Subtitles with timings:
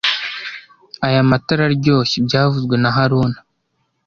[1.05, 3.37] Aya mata araryoshye byavuzwe na haruna